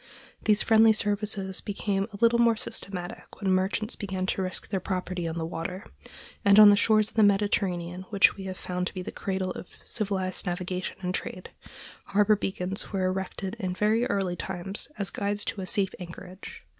These 0.45 0.63
friendly 0.63 0.93
services 0.93 1.61
became 1.61 2.05
a 2.11 2.17
little 2.21 2.39
more 2.39 2.55
systematic 2.55 3.39
when 3.39 3.51
merchants 3.51 3.95
began 3.95 4.25
to 4.25 4.41
risk 4.41 4.69
their 4.69 4.79
property 4.79 5.27
on 5.27 5.37
the 5.37 5.45
water; 5.45 5.85
and 6.43 6.57
on 6.59 6.69
the 6.71 6.75
shores 6.75 7.09
of 7.09 7.15
the 7.15 7.21
Mediterranean, 7.21 8.07
which 8.09 8.35
we 8.35 8.45
have 8.45 8.57
found 8.57 8.87
to 8.87 8.95
be 8.95 9.03
the 9.03 9.11
cradle 9.11 9.51
of 9.51 9.67
civilized 9.83 10.47
navigation 10.47 10.97
and 11.01 11.13
trade, 11.13 11.51
harbor 12.05 12.35
beacons 12.35 12.91
were 12.91 13.05
erected 13.05 13.55
in 13.59 13.75
very 13.75 14.05
early 14.07 14.35
times 14.35 14.87
as 14.97 15.11
guides 15.11 15.45
to 15.45 15.61
a 15.61 15.67
safe 15.67 15.93
anchorage. 15.99 16.63